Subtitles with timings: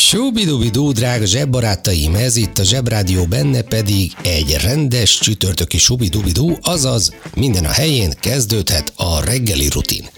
[0.00, 7.64] Súbidubidú, drága zsebbarátaim, ez itt a Zsebrádió, benne pedig egy rendes csütörtöki subidubidú, azaz minden
[7.64, 10.08] a helyén kezdődhet a reggeli rutin.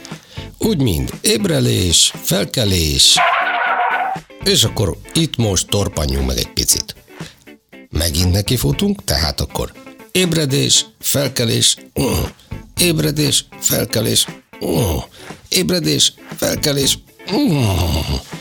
[0.59, 3.17] Úgy, mint ébrelés, felkelés,
[4.45, 6.95] és akkor itt most torpanjunk meg egy picit.
[7.91, 9.73] Megint nekifutunk, tehát akkor
[10.13, 12.29] ébredés, felkelés, uh,
[12.89, 14.27] ébredés, felkelés,
[14.61, 15.03] uh,
[15.49, 16.99] ébredés, felkelés,
[17.33, 18.21] uh.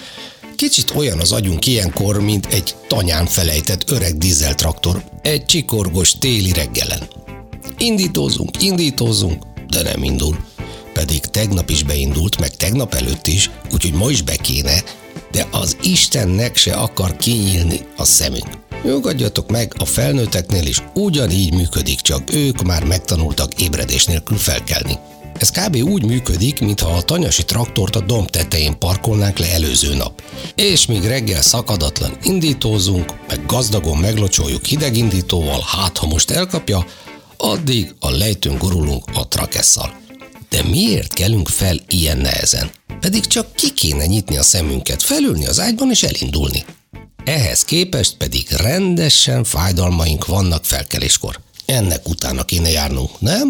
[0.59, 7.07] Kicsit olyan az agyunk ilyenkor, mint egy tanyán felejtett öreg dízeltraktor egy csikorgos téli reggelen.
[7.77, 10.38] Indítózunk, indítózunk, de nem indul.
[10.93, 14.83] Pedig tegnap is beindult, meg tegnap előtt is, úgyhogy ma is be kéne,
[15.31, 18.47] de az Istennek se akar kinyílni a szemünk.
[18.83, 24.99] Nyugodjatok meg, a felnőtteknél is ugyanígy működik, csak ők már megtanultak ébredés nélkül felkelni.
[25.39, 25.75] Ez kb.
[25.75, 30.21] úgy működik, mintha a tanyasi traktort a domb tetején parkolnánk le előző nap.
[30.55, 36.85] És míg reggel szakadatlan indítózunk, meg gazdagon meglocsoljuk hidegindítóval, hát ha most elkapja,
[37.37, 39.93] addig a lejtőn gurulunk a trakesszal.
[40.49, 42.71] De miért kelünk fel ilyen nehezen?
[42.99, 46.65] Pedig csak ki kéne nyitni a szemünket, felülni az ágyban és elindulni.
[47.23, 51.39] Ehhez képest pedig rendesen fájdalmaink vannak felkeléskor.
[51.65, 53.49] Ennek utána kéne járnunk, nem?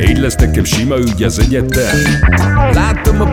[0.00, 1.96] Így lesz nekem sima ügy az egyetem.
[2.72, 3.32] Láttam a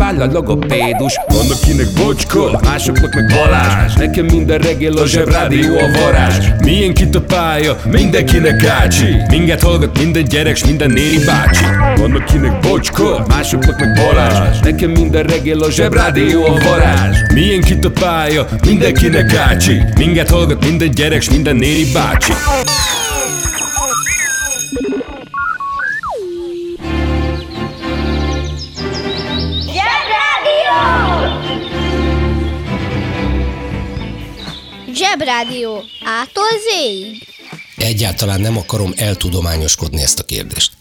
[0.01, 1.19] váll a logopédus.
[1.27, 3.93] Van akinek bocska, másoknak meg Balázs.
[3.93, 6.45] Nekem minden reggel a zsebrádió a varázs.
[6.63, 11.63] Milyen kit a pálya, mindenkinek ácsi Minket hallgat minden gyerek, s minden néri bácsi.
[11.95, 14.59] Van akinek bocska, másoknak meg Balázs.
[14.59, 17.17] Nekem minden reggel a zsebrádió a varázs.
[17.33, 22.33] Milyen kit a pálya, mindenkinek ácsi Minket hallgat minden gyerek, s minden néri bácsi
[35.11, 35.83] Zsebrádió.
[36.03, 37.27] Ától zéig.
[37.77, 40.71] Egyáltalán nem akarom eltudományoskodni ezt a kérdést.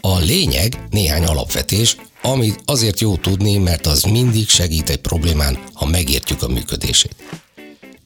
[0.00, 5.86] A lényeg néhány alapvetés, amit azért jó tudni, mert az mindig segít egy problémán, ha
[5.86, 7.14] megértjük a működését.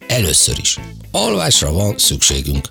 [0.06, 0.78] Először is,
[1.10, 2.68] alvásra van szükségünk.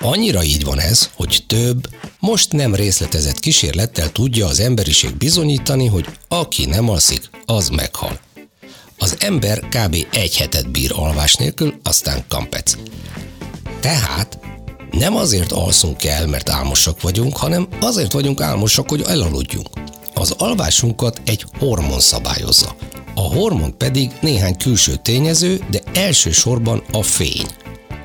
[0.00, 1.88] Annyira így van ez, hogy több,
[2.18, 8.20] most nem részletezett kísérlettel tudja az emberiség bizonyítani, hogy aki nem alszik, az meghal.
[8.98, 9.96] Az ember kb.
[10.12, 12.74] egy hetet bír alvás nélkül, aztán kampec.
[13.80, 14.38] Tehát
[14.90, 19.68] nem azért alszunk el, mert álmosak vagyunk, hanem azért vagyunk álmosak, hogy elaludjunk.
[20.14, 22.76] Az alvásunkat egy hormon szabályozza.
[23.14, 27.46] A hormon pedig néhány külső tényező, de elsősorban a fény.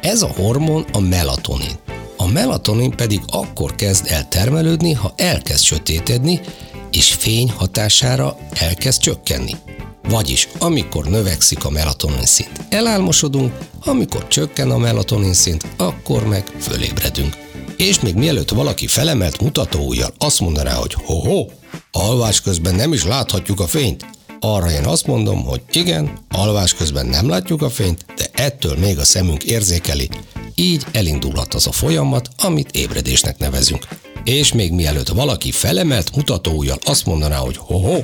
[0.02, 1.76] Ez a hormon a melatonin.
[2.18, 6.42] A melatonin pedig akkor kezd el termelődni, ha elkezd sötétedni,
[6.92, 9.56] és fény hatására elkezd csökkenni.
[10.10, 17.38] Vagyis, amikor növekszik a melatonin szint, elálmosodunk, amikor csökken a melatonin szint, akkor meg fölébredünk.
[17.78, 21.46] És még mielőtt valaki felemelt mutatóujjal azt mondaná, hogy ho-ho,
[21.92, 24.06] alvás közben nem is láthatjuk a fényt,
[24.40, 29.00] arra én azt mondom, hogy igen, alvás közben nem látjuk a fényt, de ettől még
[29.00, 30.10] a szemünk érzékeli,
[30.56, 33.88] így elindulhat az a folyamat, amit ébredésnek nevezünk.
[34.24, 38.00] És még mielőtt valaki felemelt mutatóujjal azt mondaná, hogy ho-ho,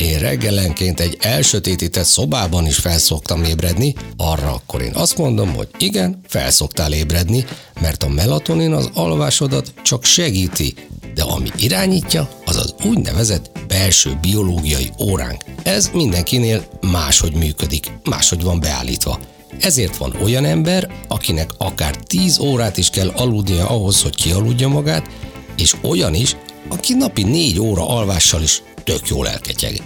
[0.00, 6.20] én reggelenként egy elsötétített szobában is felszoktam ébredni, arra akkor én azt mondom, hogy igen,
[6.28, 7.44] felszoktál ébredni,
[7.80, 10.74] mert a melatonin az alvásodat csak segíti,
[11.14, 15.42] de ami irányítja, az az úgynevezett belső biológiai óránk.
[15.62, 19.18] Ez mindenkinél máshogy működik, máshogy van beállítva.
[19.60, 25.06] Ezért van olyan ember, akinek akár 10 órát is kell aludnia ahhoz, hogy kialudja magát,
[25.56, 26.36] és olyan is,
[26.68, 29.82] aki napi 4 óra alvással is tök jól elketyeg.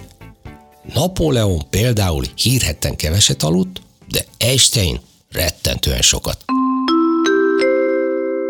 [0.93, 4.99] Napóleon például hírhetten keveset aludt, de Einstein
[5.31, 6.37] rettentően sokat.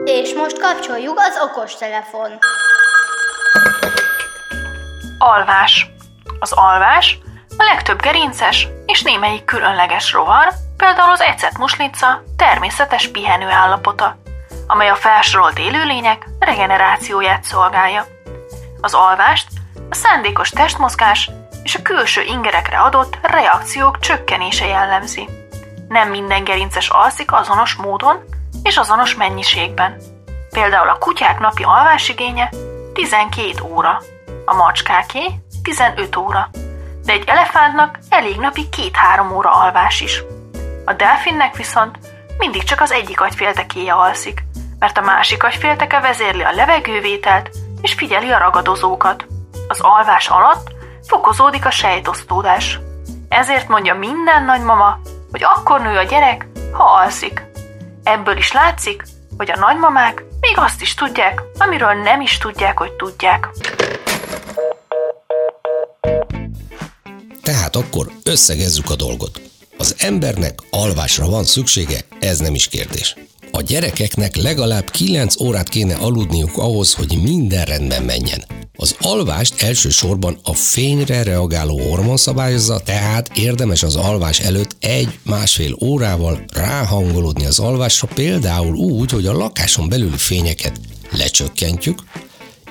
[0.03, 2.31] És most kapcsoljuk az okostelefon.
[5.17, 5.89] Alvás.
[6.39, 7.19] Az alvás
[7.57, 14.17] a legtöbb gerinces és némelyik különleges rovar, például az ecet muslica természetes pihenő állapota,
[14.67, 18.07] amely a felsorolt élőlények regenerációját szolgálja.
[18.81, 19.47] Az alvást
[19.89, 21.31] a szándékos testmozgás
[21.63, 25.29] és a külső ingerekre adott reakciók csökkenése jellemzi.
[25.87, 28.23] Nem minden gerinces alszik azonos módon
[28.63, 30.01] és azonos mennyiségben.
[30.49, 32.49] Például a kutyák napi alvásigénye
[32.93, 34.01] 12 óra,
[34.45, 36.49] a macskáké 15 óra,
[37.05, 38.67] de egy elefántnak elég napi
[39.17, 40.23] 2-3 óra alvás is.
[40.85, 41.99] A delfinnek viszont
[42.37, 44.43] mindig csak az egyik agyféltekéje alszik,
[44.79, 47.49] mert a másik agyfélteke vezérli a levegővételt
[47.81, 49.25] és figyeli a ragadozókat.
[49.67, 50.73] Az alvás alatt
[51.07, 52.79] fokozódik a sejtosztódás.
[53.29, 54.99] Ezért mondja minden nagymama,
[55.31, 57.45] hogy akkor nő a gyerek, ha alszik.
[58.03, 59.03] Ebből is látszik,
[59.37, 63.49] hogy a nagymamák még azt is tudják, amiről nem is tudják, hogy tudják.
[67.41, 69.41] Tehát akkor összegezzük a dolgot.
[69.77, 73.15] Az embernek alvásra van szüksége, ez nem is kérdés.
[73.51, 78.45] A gyerekeknek legalább 9 órát kéne aludniuk ahhoz, hogy minden rendben menjen.
[78.77, 86.43] Az alvást elsősorban a fényre reagáló hormon szabályozza, tehát érdemes az alvás előtt egy-másfél órával
[86.53, 90.79] ráhangolódni az alvásra, például úgy, hogy a lakáson belüli fényeket
[91.11, 91.99] lecsökkentjük,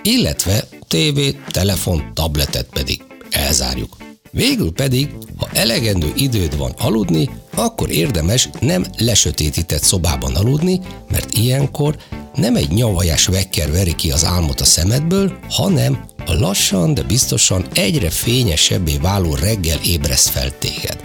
[0.03, 3.97] illetve tévét, telefon, tabletet pedig elzárjuk.
[4.35, 11.97] Végül pedig, ha elegendő időd van aludni, akkor érdemes nem lesötétített szobában aludni, mert ilyenkor
[12.35, 17.67] nem egy nyavajás vekker veri ki az álmot a szemedből, hanem a lassan, de biztosan
[17.75, 20.97] egyre fényesebbé váló reggel ébreszt fel téged.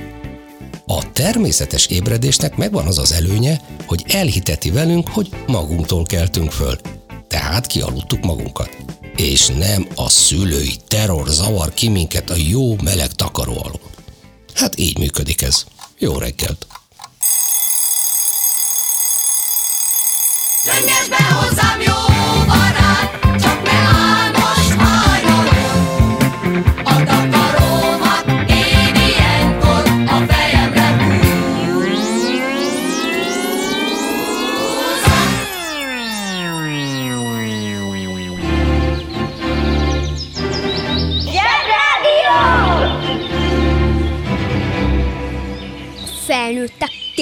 [0.86, 6.76] A természetes ébredésnek megvan az az előnye, hogy elhiteti velünk, hogy magunktól keltünk föl,
[7.28, 8.70] tehát kialudtuk magunkat
[9.20, 13.82] és nem a szülői terror zavar ki minket a jó meleg takaró alól.
[14.54, 15.64] Hát így működik ez.
[15.98, 16.68] Jó reggelt!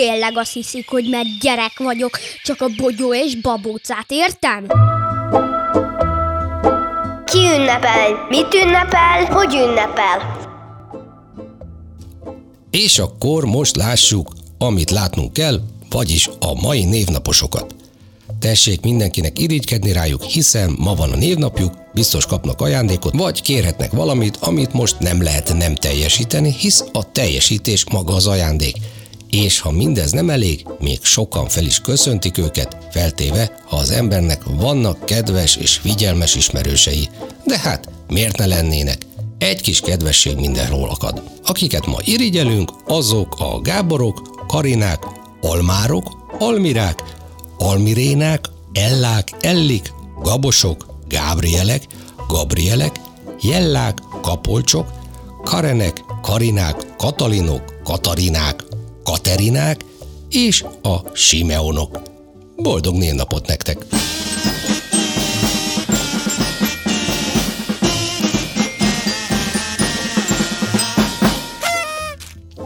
[0.08, 4.68] Tényleg azt hiszik, hogy mert gyerek vagyok, csak a bogyó és babócát értem?
[7.26, 8.26] Ki ünnepel?
[8.30, 9.26] Mit ünnepel?
[9.26, 10.46] Hogy ünnepel?
[12.72, 15.60] És akkor most lássuk, amit látnunk kell,
[15.90, 17.76] vagyis a mai névnaposokat.
[18.40, 24.38] Tessék mindenkinek irigykedni rájuk, hiszen ma van a névnapjuk, biztos kapnak ajándékot, vagy kérhetnek valamit,
[24.38, 28.76] amit most nem lehet nem teljesíteni, hisz a teljesítés maga az ajándék.
[29.30, 34.44] És ha mindez nem elég, még sokan fel is köszöntik őket, feltéve, ha az embernek
[34.44, 37.10] vannak kedves és figyelmes ismerősei.
[37.46, 39.06] De hát, miért ne lennének?
[39.38, 41.22] Egy kis kedvesség mindenről akad.
[41.46, 45.04] Akiket ma irigyelünk, azok a Gáborok, Karinák,
[45.42, 47.04] Almárok, Almirák,
[47.58, 51.84] Almirénák, Ellák, Ellik, Gabosok, Gábrielek,
[52.28, 53.00] Gabrielek,
[53.42, 54.88] Jellák, Kapolcsok,
[55.44, 58.64] Karenek, Karinák, Katalinok, Katarinák,
[59.08, 59.86] Katerinák
[60.30, 62.02] és a Simeonok.
[62.56, 63.86] Boldog névnapot nektek!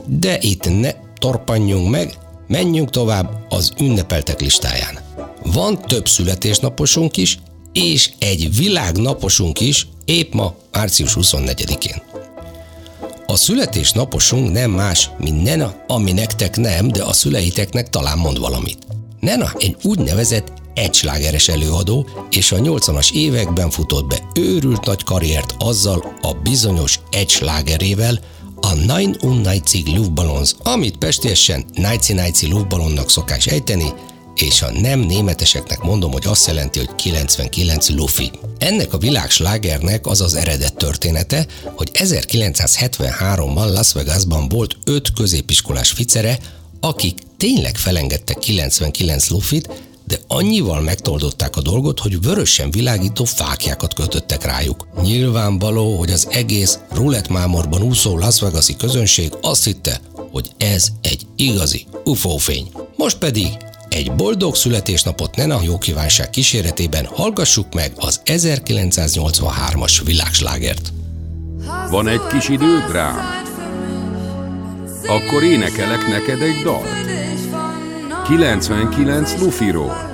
[0.05, 2.17] De itt ne torpanjunk meg,
[2.47, 4.99] menjünk tovább az ünnepeltek listáján.
[5.43, 7.39] Van több születésnaposunk is,
[7.71, 12.10] és egy világnaposunk is, épp ma, március 24-én.
[13.25, 18.77] A születésnaposunk nem más, mint Nena, ami nektek nem, de a szüleiteknek talán mond valamit.
[19.19, 26.17] Nena egy úgynevezett egyslágeres előadó, és a 80-as években futott be őrült nagy karriert azzal
[26.21, 28.19] a bizonyos egyslágerével,
[28.61, 33.93] a Nine Unnightzig Luftballons, amit pestiesen Nighty Nighty Luftballonnak szokás ejteni,
[34.35, 38.31] és a nem németeseknek mondom, hogy azt jelenti, hogy 99 lufi.
[38.57, 41.45] Ennek a világslágernek az az eredet története,
[41.75, 46.39] hogy 1973-ban Las Vegasban volt öt középiskolás ficere,
[46.79, 49.69] akik tényleg felengedtek 99 lufit,
[50.07, 54.87] de annyival megtoldották a dolgot, hogy vörösen világító fákjákat kötöttek rájuk.
[55.01, 61.85] Nyilvánvaló, hogy az egész rulettmámorban úszó Las Vegas-i közönség azt hitte, hogy ez egy igazi
[62.03, 62.71] UFO fény.
[62.95, 63.47] Most pedig
[63.91, 70.93] egy boldog születésnapot Nena jó kívánság kíséretében hallgassuk meg az 1983-as világslágert.
[71.89, 73.19] Van egy kis időd rám?
[75.07, 76.87] Akkor énekelek neked egy dalt.
[78.27, 80.09] 99 Lufiról.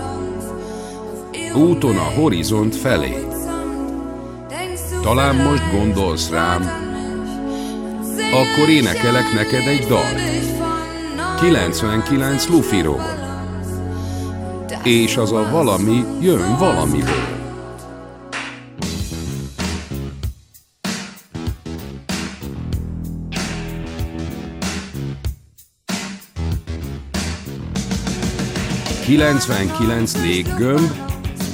[1.55, 3.25] Úton a horizont felé.
[5.01, 6.62] Talán most gondolsz rám.
[8.31, 10.22] Akkor énekelek neked egy dalt.
[11.39, 13.26] 99 Lufiról.
[14.84, 17.36] És az a valami jön valamiből.
[29.07, 30.91] Kilencvenkilenc léggömb,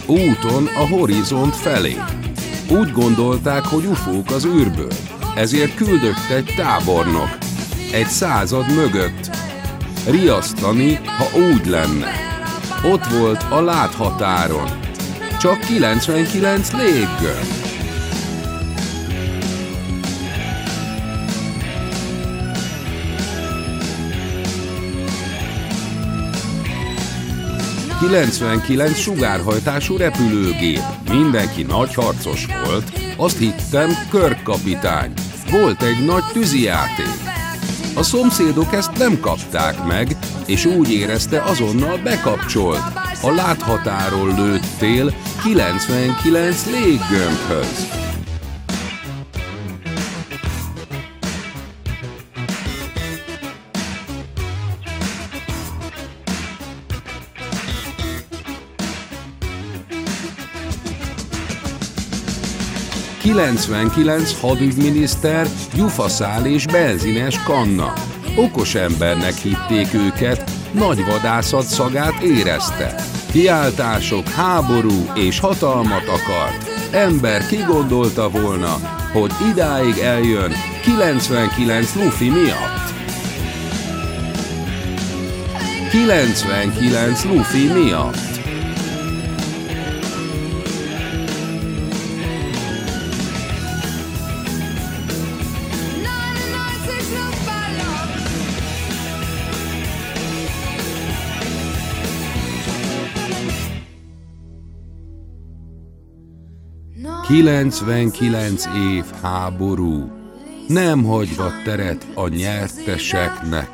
[0.06, 1.98] úton a horizont felé.
[2.70, 4.92] Úgy gondolták, hogy ufók az űrből,
[5.36, 7.38] ezért küldött egy tábornok,
[7.92, 9.30] egy század mögött,
[10.08, 12.33] riasztani, ha úgy lenne.
[12.86, 14.68] Ott volt a láthatáron,
[15.40, 17.62] csak 99 léggömb.
[28.02, 30.82] ...99 sugárhajtású repülőgép.
[31.10, 33.00] Mindenki nagy harcos volt.
[33.18, 35.14] Azt hittem, körkapitány.
[35.52, 37.32] Volt egy nagy tűzijáték.
[37.96, 42.82] A szomszédok ezt nem kapták meg, és úgy érezte azonnal bekapcsolt.
[43.22, 48.02] A láthatáról lőttél 99 léggömbhöz.
[63.24, 67.94] ...99 hadügyminiszter, gyufaszál és benzines kanna.
[68.36, 72.96] Okos embernek hitték őket, nagy vadászat szagát érezte.
[73.32, 76.70] Kiáltások, háború és hatalmat akart.
[76.92, 78.76] Ember kigondolta volna,
[79.12, 82.94] hogy idáig eljön 99 lufi miatt.
[85.90, 88.33] 99 lufi miatt.
[107.34, 110.12] Kilencvenkilenc év háború,
[110.68, 113.70] nem hagyva teret a nyerteseknek.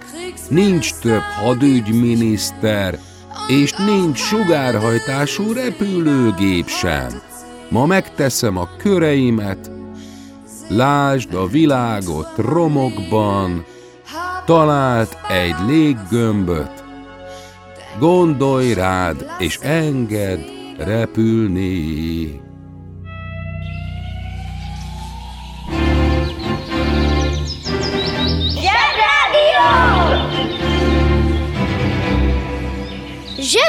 [0.50, 3.00] Nincs több hadügyminiszter,
[3.48, 7.22] és nincs sugárhajtású repülőgép sem.
[7.70, 9.72] Ma megteszem a köreimet,
[10.68, 13.66] lásd a világot romokban,
[14.46, 16.84] talált egy léggömböt,
[18.00, 20.40] gondolj rád, és engedd
[20.78, 22.48] repülni.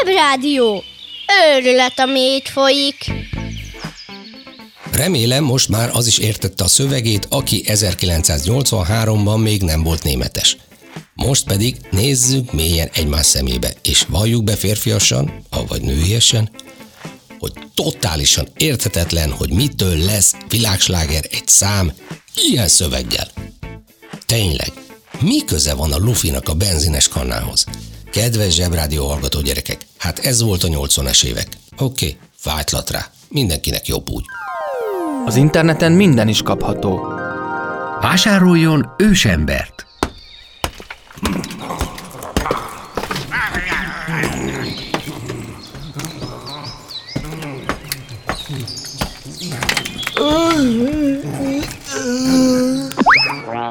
[0.04, 0.84] Zsebrádió!
[1.56, 3.12] Őrület, ami itt folyik.
[4.92, 10.56] Remélem most már az is értette a szövegét, aki 1983-ban még nem volt németes.
[11.14, 16.50] Most pedig nézzük mélyen egymás szemébe, és valljuk be férfiasan, avagy nőiesen,
[17.38, 21.92] hogy totálisan érthetetlen, hogy mitől lesz világsláger egy szám
[22.34, 23.28] ilyen szöveggel.
[24.26, 24.72] Tényleg,
[25.20, 27.66] mi köze van a Lufinak a benzines kannához?
[28.12, 31.46] Kedves zsebrádió hallgató gyerekek, hát ez volt a 80-as évek.
[31.78, 33.10] Oké, okay, fájtlat rá.
[33.28, 34.24] Mindenkinek jobb úgy.
[35.24, 37.00] Az interneten minden is kapható.
[38.00, 39.86] Vásároljon ősembert!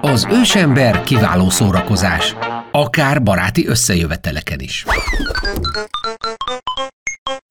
[0.01, 2.36] Az ősember kiváló szórakozás,
[2.79, 4.86] akár baráti összejöveteleken is.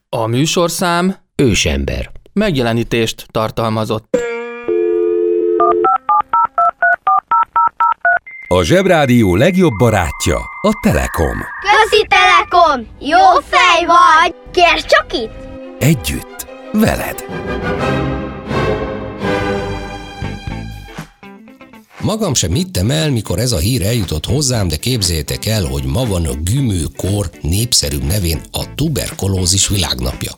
[0.08, 2.10] A műsorszám Ősember.
[2.32, 4.16] megjelenítést tartalmazott.
[8.48, 11.36] A Zsebrádió legjobb barátja a Telekom.
[11.60, 12.86] Közi Telekom!
[13.00, 14.34] Jó fej vagy!
[14.52, 15.32] Kérd csak itt!
[15.78, 17.24] Együtt, veled.
[22.00, 26.04] Magam sem hittem el, mikor ez a hír eljutott hozzám, de képzeljétek el, hogy ma
[26.06, 30.32] van a gümőkor népszerűbb nevén a tuberkulózis világnapja.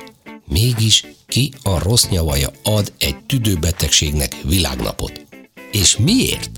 [0.48, 5.26] Mégis ki a rossz nyavaja ad egy tüdőbetegségnek világnapot?
[5.72, 6.50] És miért?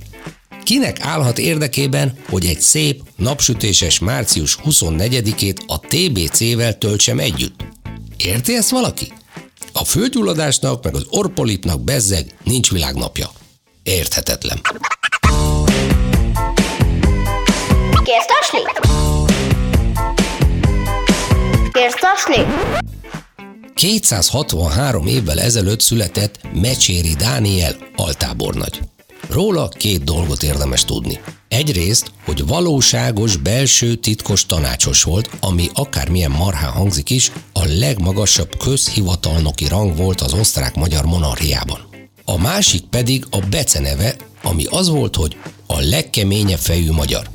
[0.63, 7.65] Kinek állhat érdekében, hogy egy szép, napsütéses március 24-ét a TBC-vel töltsem együtt?
[8.17, 9.13] Érti ezt valaki?
[9.73, 13.31] A fölgyulladásnak meg az orpolipnak bezzeg nincs világnapja.
[13.83, 14.61] Érthetetlen.
[21.73, 22.43] Kérsz tasni?
[23.75, 28.81] 263 évvel ezelőtt született Mecséri Dániel altábornagy.
[29.31, 31.21] Róla két dolgot érdemes tudni.
[31.49, 39.69] Egyrészt, hogy valóságos belső titkos tanácsos volt, ami akármilyen marhán hangzik is, a legmagasabb közhivatalnoki
[39.69, 41.92] rang volt az osztrák-magyar monarchiában.
[42.33, 45.37] A másik pedig a beceneve, ami az volt, hogy
[45.67, 47.29] a legkeményebb fejű magyar.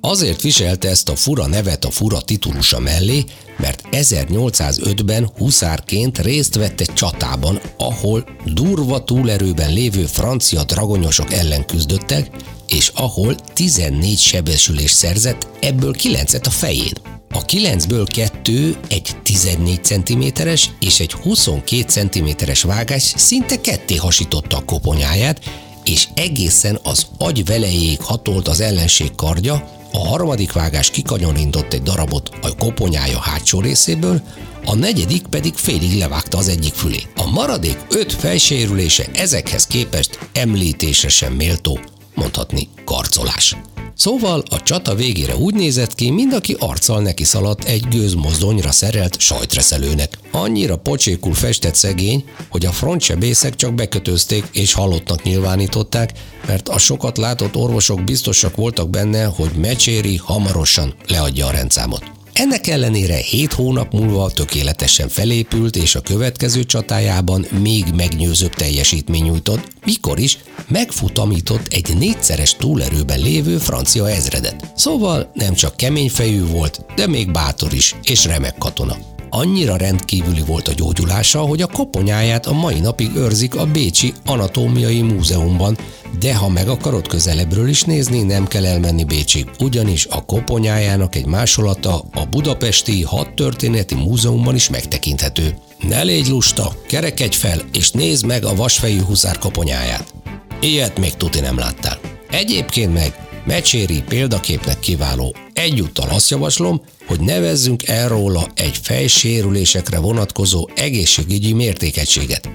[0.00, 3.24] Azért viselte ezt a fura nevet a fura titulusa mellé,
[3.56, 12.30] mert 1805-ben huszárként részt vett egy csatában, ahol durva túlerőben lévő francia dragonyosok ellen küzdöttek,
[12.68, 17.19] és ahol 14 sebesülés szerzett, ebből 9-et a fején.
[17.34, 24.64] A 9-ből kettő egy 14 cm-es és egy 22 cm-es vágás szinte ketté hasította a
[24.64, 25.40] koponyáját,
[25.84, 32.30] és egészen az agy velejéig hatolt az ellenség kardja, a harmadik vágás kikanyarintott egy darabot
[32.42, 34.22] a koponyája hátsó részéből,
[34.64, 37.08] a negyedik pedig félig levágta az egyik fülét.
[37.16, 41.80] A maradék öt fejsérülése ezekhez képest említésre sem méltó,
[42.14, 43.56] mondhatni karcolás.
[43.96, 49.20] Szóval a csata végére úgy nézett ki, mind aki arccal neki szaladt egy gőzmozdonyra szerelt
[49.20, 50.18] sajtreszelőnek.
[50.30, 56.12] Annyira pocsékul festett szegény, hogy a frontsebészek csak bekötözték és halottnak nyilvánították,
[56.46, 62.19] mert a sokat látott orvosok biztosak voltak benne, hogy Mecséri hamarosan leadja a rendszámot.
[62.40, 69.68] Ennek ellenére 7 hónap múlva tökéletesen felépült, és a következő csatájában még megnyőzőbb teljesítmény nyújtott,
[69.84, 74.72] mikor is megfutamított egy négyszeres túlerőben lévő francia ezredet.
[74.76, 79.09] Szóval nem csak kemény fejű volt, de még bátor is, és remek katona.
[79.30, 85.02] Annyira rendkívüli volt a gyógyulása, hogy a koponyáját a mai napig őrzik a Bécsi Anatómiai
[85.02, 85.78] Múzeumban,
[86.20, 91.26] de ha meg akarod közelebbről is nézni, nem kell elmenni Bécsig, ugyanis a koponyájának egy
[91.26, 95.54] másolata a Budapesti Hadtörténeti Múzeumban is megtekinthető.
[95.88, 100.14] Ne légy lusta, kerekedj fel, és nézd meg a vasfejű huszár koponyáját.
[100.60, 101.98] Ilyet még tuti nem láttál.
[102.30, 105.34] Egyébként meg Mecséri példaképnek kiváló.
[105.52, 112.48] Egyúttal azt javaslom, hogy nevezzünk el róla egy fejsérülésekre vonatkozó egészségügyi mértékegységet.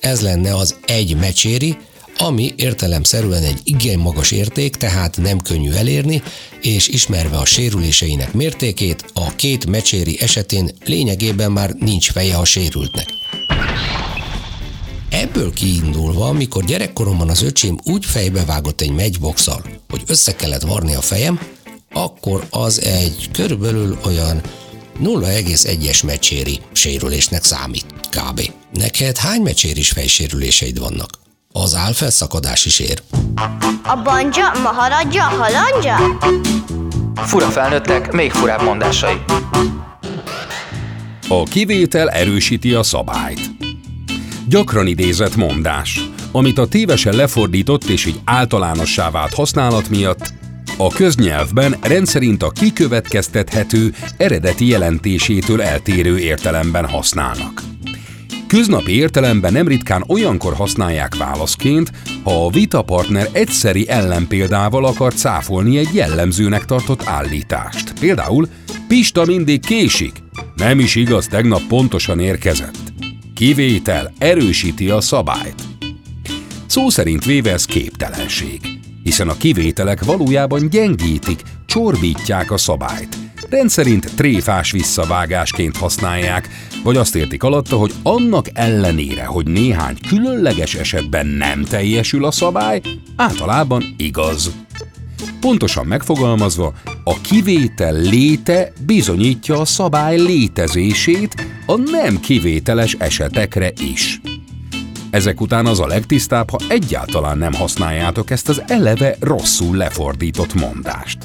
[0.00, 1.76] Ez lenne az egy mecséri,
[2.18, 6.22] ami értelemszerűen egy igen magas érték, tehát nem könnyű elérni,
[6.60, 13.17] és ismerve a sérüléseinek mértékét, a két mecséri esetén lényegében már nincs feje a sérültnek.
[15.20, 21.00] Ebből kiindulva, mikor gyerekkoromban az öcsém úgy fejbevágott egy megyboxal, hogy össze kellett varni a
[21.00, 21.40] fejem,
[21.92, 24.40] akkor az egy körülbelül olyan
[25.02, 28.40] 0,1-es mecséri sérülésnek számít, kb.
[28.72, 31.10] Neked hány mecséris fejsérüléseid vannak?
[31.52, 33.02] Az álfelszakadás is ér.
[33.84, 36.18] A banja, maharadja, halandja?
[37.14, 39.16] Fura felnőttek, még furább mondásai.
[41.28, 43.40] A kivétel erősíti a szabályt.
[44.48, 46.00] Gyakran idézett mondás,
[46.32, 50.32] amit a tévesen lefordított és így általánossá vált használat miatt
[50.76, 57.62] a köznyelvben rendszerint a kikövetkeztethető eredeti jelentésétől eltérő értelemben használnak.
[58.46, 65.94] Köznapi értelemben nem ritkán olyankor használják válaszként, ha a vitapartner egyszeri ellenpéldával akar cáfolni egy
[65.94, 67.92] jellemzőnek tartott állítást.
[68.00, 68.48] Például
[68.88, 70.12] Pista mindig késik.
[70.56, 72.87] Nem is igaz, tegnap pontosan érkezett.
[73.38, 75.62] Kivétel erősíti a szabályt.
[76.66, 78.60] Szó szerint véve ez képtelenség,
[79.02, 83.16] hiszen a kivételek valójában gyengítik, csorbítják a szabályt.
[83.50, 86.48] Rendszerint tréfás visszavágásként használják,
[86.82, 92.80] vagy azt értik alatta, hogy annak ellenére, hogy néhány különleges esetben nem teljesül a szabály,
[93.16, 94.50] általában igaz.
[95.40, 96.74] Pontosan megfogalmazva,
[97.04, 101.34] a kivétel léte bizonyítja a szabály létezését,
[101.70, 104.20] a nem kivételes esetekre is.
[105.10, 111.18] Ezek után az a legtisztább, ha egyáltalán nem használjátok ezt az eleve rosszul lefordított mondást.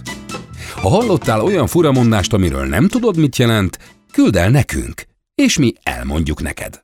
[0.76, 3.78] Ha hallottál olyan furamondást, amiről nem tudod, mit jelent,
[4.12, 5.04] küld el nekünk,
[5.36, 6.84] és mi elmondjuk neked.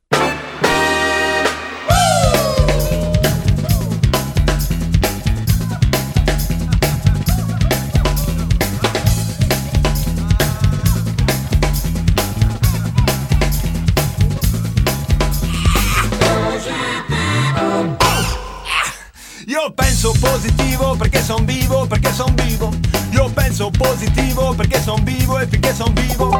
[20.00, 22.72] Penso positivo perché son vivo, perché son vivo.
[23.10, 26.38] Io penso positivo perché son vivo e finché son vivo.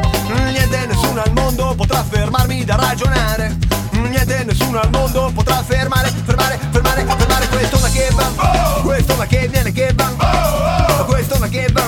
[0.49, 3.55] Niente nessuno al mondo potrà fermarmi da ragionare.
[3.91, 8.81] Niente nessuno al mondo potrà fermare, fermare, fermare, fermare questo ma che va.
[8.81, 11.05] Questo ma che viene che va.
[11.05, 11.83] Questo ma che va.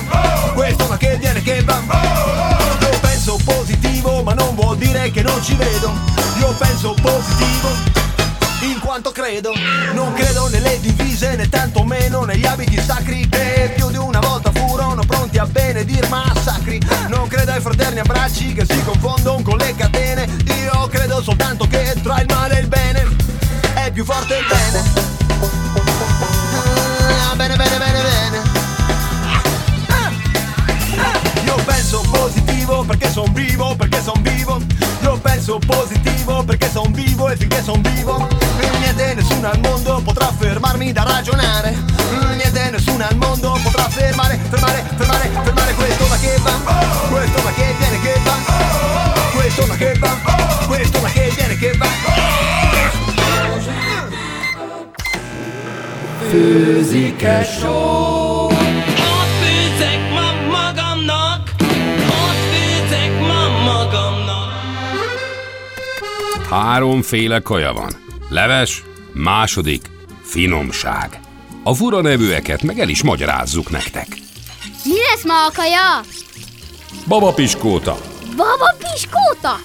[0.54, 1.82] Questo ma che viene che va.
[2.82, 5.92] Io penso positivo ma non vuol dire che non ci vedo.
[6.38, 7.93] Io penso positivo
[8.94, 9.52] quanto credo.
[9.94, 15.04] Non credo nelle divise né tantomeno negli abiti sacri Che più di una volta furono
[15.04, 16.80] pronti a benedir massacri.
[17.08, 20.28] Non credo ai fraterni abbracci che si confondono con le catene.
[20.46, 23.08] Io credo soltanto che tra il male e il bene
[23.74, 25.13] È più forte il bene
[35.44, 38.28] penso positivo perché son vivo e finché son vivo
[38.80, 41.76] Niente nessuno al mondo potrà fermarmi da ragionare.
[42.36, 46.52] Niente nessuno al mondo potrà fermare, fermare, fermare, fermare questo ma che va.
[47.10, 48.36] Questo ma che viene che va.
[49.34, 50.18] Questo ma che va.
[50.68, 51.88] Questo ma che viene che va.
[56.30, 58.23] Főzike show.
[66.54, 67.92] Háromféle kaja van.
[68.30, 69.90] Leves, második,
[70.22, 71.20] finomság.
[71.64, 74.08] A fura nevűeket meg el is magyarázzuk nektek.
[74.84, 76.02] Mi lesz ma a kaja?
[77.08, 77.98] Baba Piskóta,
[78.36, 79.60] Baba piskóta?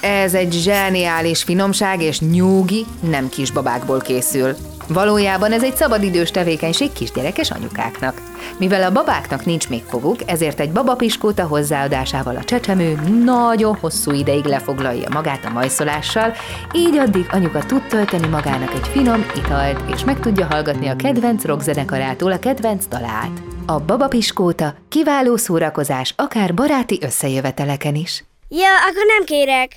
[0.00, 4.56] Ez egy zseniális finomság és nyúgi nem kisbabákból készül.
[4.88, 8.22] Valójában ez egy szabadidős tevékenység kisgyerekes anyukáknak.
[8.58, 14.44] Mivel a babáknak nincs még foguk, ezért egy babapiskóta hozzáadásával a csecsemő nagyon hosszú ideig
[14.44, 16.34] lefoglalja magát a majszolással,
[16.74, 21.44] így addig anyuka tud tölteni magának egy finom italt, és meg tudja hallgatni a kedvenc
[21.44, 23.42] rockzenekarától a kedvenc dalát.
[23.66, 28.24] A babapiskóta kiváló szórakozás akár baráti összejöveteleken is.
[28.48, 29.76] Ja, akkor nem kérek.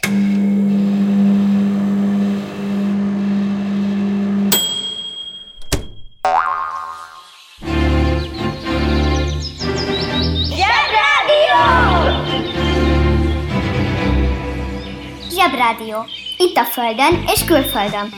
[15.41, 16.05] Zsebrádió.
[16.37, 18.13] Itt a Földön és külföldön.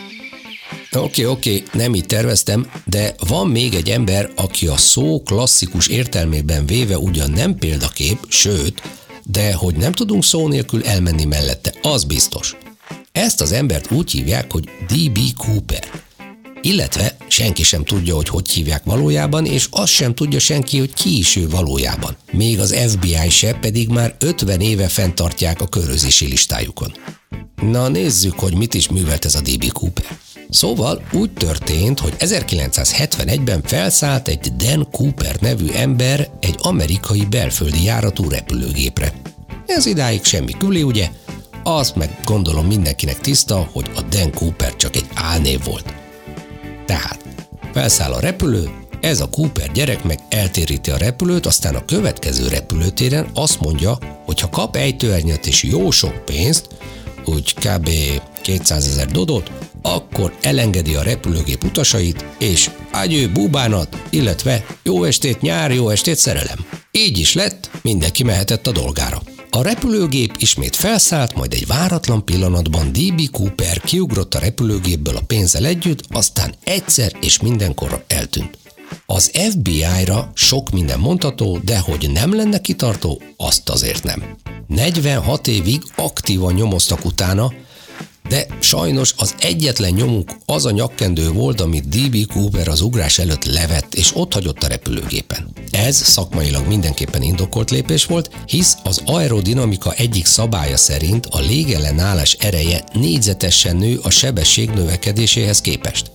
[0.91, 6.65] Oké, oké, nem így terveztem, de van még egy ember, aki a szó klasszikus értelmében
[6.65, 8.81] véve ugyan nem példakép, sőt,
[9.23, 12.55] de hogy nem tudunk szó nélkül elmenni mellette, az biztos.
[13.11, 15.19] Ezt az embert úgy hívják, hogy D.B.
[15.37, 16.02] Cooper.
[16.65, 21.17] Illetve senki sem tudja, hogy hogy hívják valójában, és azt sem tudja senki, hogy ki
[21.17, 22.15] is ő valójában.
[22.31, 26.93] Még az FBI se, pedig már 50 éve fenntartják a körözési listájukon.
[27.61, 29.71] Na nézzük, hogy mit is művelt ez a D.B.
[29.71, 30.05] Cooper.
[30.49, 38.29] Szóval úgy történt, hogy 1971-ben felszállt egy Dan Cooper nevű ember egy amerikai belföldi járatú
[38.29, 39.13] repülőgépre.
[39.65, 41.09] Ez idáig semmi küli, ugye?
[41.63, 46.02] Azt meg gondolom mindenkinek tiszta, hogy a Dan Cooper csak egy álnév volt.
[46.85, 47.25] Tehát
[47.73, 48.69] felszáll a repülő,
[49.01, 54.39] ez a Cooper gyerek meg eltéríti a repülőt, aztán a következő repülőtéren azt mondja, hogy
[54.39, 56.67] ha kap ejtőernyőt és jó sok pénzt,
[57.25, 57.89] úgy kb.
[58.41, 65.71] 200 ezer dodot, akkor elengedi a repülőgép utasait, és ágyő búbánat, illetve jó estét nyár,
[65.71, 66.65] jó estét szerelem.
[66.91, 69.21] Így is lett, mindenki mehetett a dolgára.
[69.55, 73.29] A repülőgép ismét felszállt, majd egy váratlan pillanatban D.B.
[73.31, 78.57] Cooper kiugrott a repülőgépből a pénzzel együtt, aztán egyszer és mindenkorra eltűnt.
[79.05, 84.37] Az FBI-ra sok minden mondható, de hogy nem lenne kitartó, azt azért nem.
[84.67, 87.53] 46 évig aktívan nyomoztak utána,
[88.29, 92.27] de sajnos az egyetlen nyomuk az a nyakkendő volt, amit D.B.
[92.27, 95.47] Cooper az ugrás előtt levett, és ott hagyott a repülőgépen.
[95.71, 102.83] Ez szakmailag mindenképpen indokolt lépés volt, hisz az aerodinamika egyik szabálya szerint a légellenállás ereje
[102.93, 106.11] négyzetesen nő a sebesség növekedéséhez képest.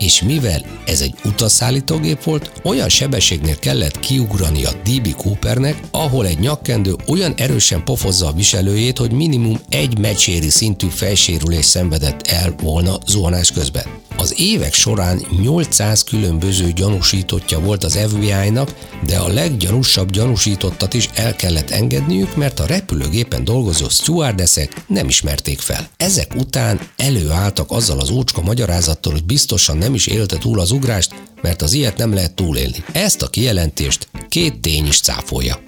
[0.00, 6.38] És mivel ez egy utasszállítógép volt, olyan sebességnél kellett kiugrani a DB Coopernek, ahol egy
[6.38, 12.98] nyakkendő olyan erősen pofozza a viselőjét, hogy minimum egy mecséri szintű fejsérülés szenvedett el volna
[13.06, 13.84] zuhanás közben.
[14.20, 18.74] Az évek során 800 különböző gyanúsítottja volt az FBI-nak,
[19.06, 25.58] de a leggyanúsabb gyanúsítottat is el kellett engedniük, mert a repülőgépen dolgozó stewardessek nem ismerték
[25.58, 25.88] fel.
[25.96, 31.14] Ezek után előálltak azzal az ócska magyarázattal, hogy biztosan nem is élte túl az ugrást,
[31.42, 32.84] mert az ilyet nem lehet túlélni.
[32.92, 35.62] Ezt a kijelentést két tény is cáfolja.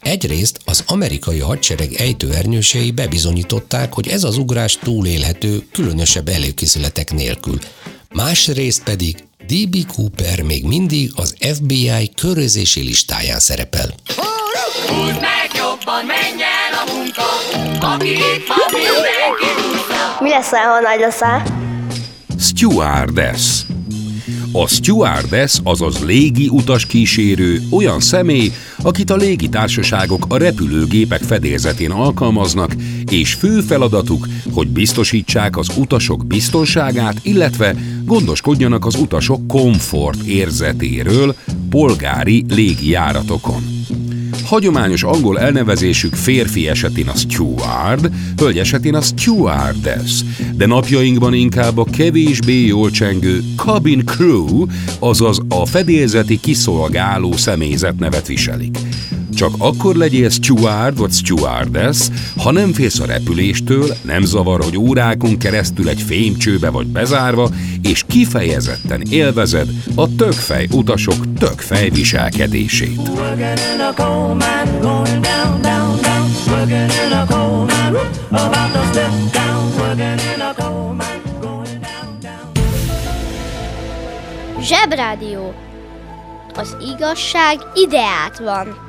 [0.00, 7.58] Egyrészt az amerikai hadsereg ejtőernyősei bebizonyították, hogy ez az ugrás túlélhető, különösebb előkészületek nélkül.
[8.12, 9.86] Másrészt pedig D.B.
[9.94, 13.94] Cooper még mindig az FBI körözési listáján szerepel.
[14.86, 17.24] Húzd meg jobban, menj el a munka,
[17.86, 20.16] aki itt van, mindenki húzza.
[20.20, 21.42] Mi lesz, ha nagy leszel?
[22.38, 23.64] Stewardess.
[24.52, 32.76] A stewardess, azaz légi utaskísérő olyan személy, akit a légitársaságok a repülőgépek fedélzetén alkalmaznak,
[33.10, 41.34] és fő feladatuk, hogy biztosítsák az utasok biztonságát, illetve gondoskodjanak az utasok komfort érzetéről
[41.70, 43.75] polgári légijáratokon.
[44.46, 50.22] Hagyományos angol elnevezésük férfi esetén a steward, hölgy esetén a stewardess,
[50.54, 54.64] de napjainkban inkább a kevésbé jól csengő cabin crew,
[54.98, 58.78] azaz a fedélzeti kiszolgáló személyzet nevet viselik.
[59.36, 65.38] Csak akkor legyél steward vagy stewardess, ha nem félsz a repüléstől, nem zavar, hogy órákon
[65.38, 67.50] keresztül egy fémcsőbe vagy bezárva,
[67.82, 73.00] és kifejezetten élvezed a tökfej utasok tökfej viselkedését.
[84.60, 85.54] Zsebrádió.
[86.54, 88.85] Az igazság ideát van.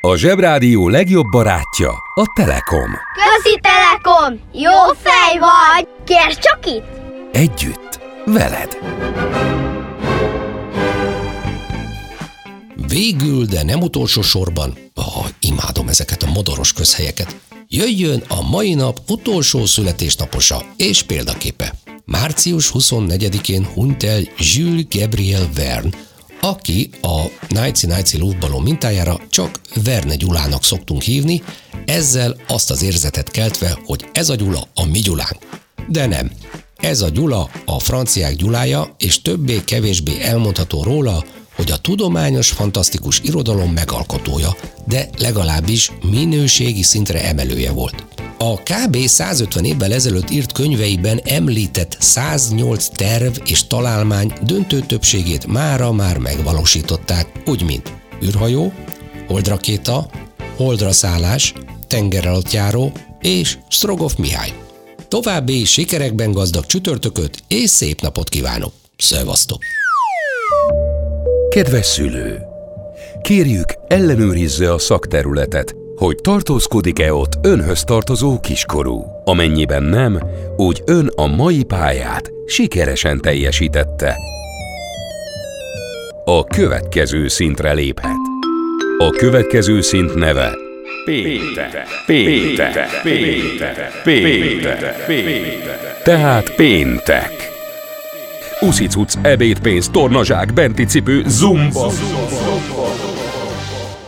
[0.00, 2.90] A Zsebrádió legjobb barátja a Telekom.
[3.14, 4.40] Közi Telekom!
[4.52, 5.88] Jó fej vagy!
[6.04, 6.84] Kérd csak itt!
[7.32, 8.78] Együtt, veled.
[12.88, 17.36] Végül, de nem utolsó sorban, ah, imádom ezeket a modoros közhelyeket,
[17.68, 21.72] jöjjön a mai nap utolsó születésnaposa és példaképe.
[22.04, 25.90] Március 24-én hunyt el Jules Gabriel Verne,
[26.40, 31.42] aki a Nájci Nájci lútbaló mintájára csak Verne Gyulának szoktunk hívni,
[31.84, 35.38] ezzel azt az érzetet keltve, hogy ez a Gyula a mi Gyulánk.
[35.88, 36.30] De nem.
[36.76, 41.24] Ez a Gyula a franciák Gyulája, és többé-kevésbé elmondható róla,
[41.56, 48.04] hogy a tudományos, fantasztikus irodalom megalkotója, de legalábbis minőségi szintre emelője volt.
[48.38, 48.96] A kb.
[48.96, 57.42] 150 évvel ezelőtt írt könyveiben említett 108 terv és találmány döntő többségét mára már megvalósították,
[57.46, 57.92] úgy mint
[58.24, 58.72] űrhajó,
[59.26, 60.10] holdrakéta,
[60.56, 61.54] holdra szállás,
[61.86, 64.52] tengeralattjáró és Strogov Mihály.
[65.08, 68.72] További sikerekben gazdag csütörtököt és szép napot kívánok!
[68.96, 69.62] Szevasztok!
[71.52, 72.38] Kedves szülő!
[73.22, 79.04] Kérjük, ellenőrizze a szakterületet, hogy tartózkodik-e ott önhöz tartozó kiskorú.
[79.24, 80.18] Amennyiben nem,
[80.56, 84.16] úgy ön a mai pályát sikeresen teljesítette.
[86.24, 88.20] A következő szintre léphet.
[88.98, 90.54] A következő szint neve
[91.04, 96.02] Péntek, péntek, péntek, péntek, péntek.
[96.02, 97.51] Tehát péntek.
[98.62, 101.90] Uszicuc, ebédpénz, tornazsák, benti cipő, zumba.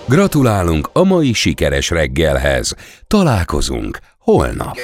[0.09, 2.75] Gratulálunk a mai sikeres reggelhez.
[3.07, 4.77] Találkozunk holnap.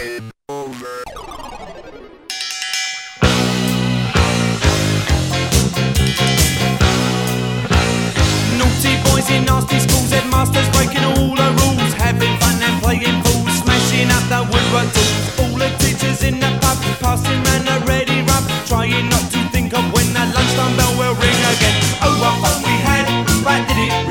[15.71, 19.93] The the the the passing round a ready rub, trying not to think think of
[19.93, 21.77] when that lunchtime bell will ring again.
[22.03, 23.07] Oh, what fun we had!
[23.45, 24.10] Right, did it?